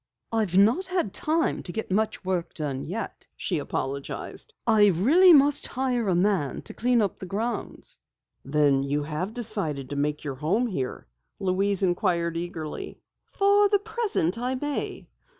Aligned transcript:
"I've 0.31 0.57
not 0.57 0.87
had 0.87 1.13
time 1.13 1.61
to 1.61 1.71
get 1.71 1.91
much 1.91 2.25
work 2.25 2.55
done 2.55 2.83
yet," 2.83 3.27
she 3.37 3.59
apologized. 3.59 4.51
"I 4.65 4.87
really 4.87 5.31
must 5.31 5.67
hire 5.67 6.07
a 6.09 6.15
man 6.15 6.63
to 6.63 6.73
clean 6.73 7.03
up 7.03 7.19
the 7.19 7.27
grounds." 7.27 7.99
"Then 8.43 8.81
you 8.81 9.03
have 9.03 9.31
decided 9.35 9.91
to 9.91 9.95
make 9.95 10.23
your 10.23 10.33
home 10.33 10.65
here?" 10.65 11.05
Louise 11.37 11.83
inquired 11.83 12.35
eagerly. 12.35 12.99
"For 13.27 13.69
the 13.69 13.77
present, 13.77 14.39
I 14.39 14.55
may. 14.55 15.07